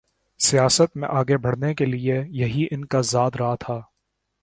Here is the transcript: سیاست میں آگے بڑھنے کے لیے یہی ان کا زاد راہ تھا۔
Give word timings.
سیاست 0.39 0.97
میں 0.97 1.09
آگے 1.11 1.37
بڑھنے 1.37 1.73
کے 1.75 1.85
لیے 1.85 2.21
یہی 2.29 2.67
ان 2.71 2.85
کا 2.85 3.01
زاد 3.01 3.31
راہ 3.39 3.55
تھا۔ 3.59 3.81